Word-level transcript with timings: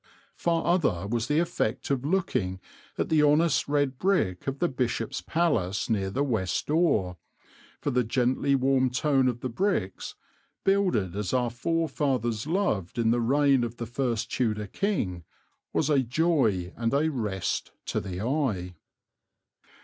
Far 0.33 0.65
other 0.65 1.05
was 1.05 1.27
the 1.27 1.37
effect 1.37 1.91
of 1.91 2.03
looking 2.03 2.59
at 2.97 3.09
the 3.09 3.21
honest 3.21 3.67
red 3.67 3.99
brick 3.99 4.47
of 4.47 4.57
the 4.57 4.67
Bishop's 4.67 5.21
Palace 5.21 5.91
near 5.91 6.09
the 6.09 6.23
west 6.23 6.65
door, 6.65 7.17
for 7.81 7.91
the 7.91 8.03
gently 8.03 8.55
warm 8.55 8.89
tone 8.89 9.27
of 9.27 9.41
the 9.41 9.47
bricks 9.49 10.15
builded 10.63 11.15
as 11.15 11.33
our 11.35 11.51
forefathers 11.51 12.47
loved 12.47 12.97
in 12.97 13.11
the 13.11 13.21
reign 13.21 13.63
of 13.63 13.77
the 13.77 13.85
first 13.85 14.31
Tudor 14.31 14.65
king, 14.65 15.23
was 15.71 15.87
a 15.87 15.99
joy 15.99 16.73
and 16.75 16.95
a 16.95 17.09
rest 17.11 17.71
to 17.85 17.99
the 18.01 18.21
eye. 18.25 18.73